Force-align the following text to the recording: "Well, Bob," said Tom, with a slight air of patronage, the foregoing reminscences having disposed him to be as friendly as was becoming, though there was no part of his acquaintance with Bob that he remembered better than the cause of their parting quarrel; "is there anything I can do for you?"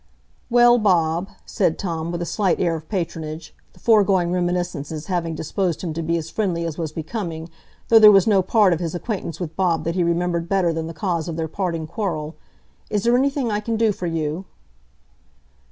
"Well, 0.49 0.79
Bob," 0.79 1.29
said 1.45 1.77
Tom, 1.77 2.11
with 2.11 2.23
a 2.23 2.25
slight 2.25 2.59
air 2.59 2.73
of 2.75 2.89
patronage, 2.89 3.53
the 3.73 3.79
foregoing 3.79 4.31
reminscences 4.31 5.05
having 5.05 5.35
disposed 5.35 5.83
him 5.83 5.93
to 5.93 6.01
be 6.01 6.17
as 6.17 6.27
friendly 6.31 6.65
as 6.65 6.75
was 6.75 6.91
becoming, 6.91 7.49
though 7.89 7.99
there 7.99 8.09
was 8.11 8.25
no 8.25 8.41
part 8.41 8.73
of 8.73 8.79
his 8.79 8.95
acquaintance 8.95 9.39
with 9.39 9.55
Bob 9.55 9.83
that 9.83 9.93
he 9.93 10.03
remembered 10.03 10.49
better 10.49 10.73
than 10.73 10.87
the 10.87 10.95
cause 10.95 11.27
of 11.27 11.35
their 11.35 11.47
parting 11.47 11.85
quarrel; 11.85 12.35
"is 12.89 13.03
there 13.03 13.15
anything 13.15 13.51
I 13.51 13.59
can 13.59 13.77
do 13.77 13.91
for 13.91 14.07
you?" 14.07 14.45